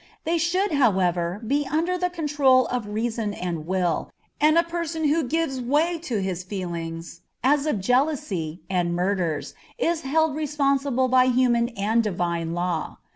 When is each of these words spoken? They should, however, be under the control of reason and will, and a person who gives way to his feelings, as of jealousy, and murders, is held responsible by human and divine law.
They 0.23 0.39
should, 0.39 0.71
however, 0.71 1.43
be 1.45 1.67
under 1.69 1.95
the 1.95 2.09
control 2.09 2.65
of 2.69 2.87
reason 2.87 3.35
and 3.35 3.67
will, 3.67 4.09
and 4.39 4.57
a 4.57 4.63
person 4.63 5.09
who 5.09 5.21
gives 5.25 5.61
way 5.61 5.99
to 5.99 6.19
his 6.23 6.41
feelings, 6.43 7.21
as 7.43 7.67
of 7.67 7.79
jealousy, 7.81 8.61
and 8.67 8.95
murders, 8.95 9.53
is 9.77 10.01
held 10.01 10.35
responsible 10.35 11.07
by 11.07 11.25
human 11.27 11.69
and 11.77 12.01
divine 12.01 12.53
law. 12.55 12.97